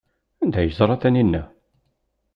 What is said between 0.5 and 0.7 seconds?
ay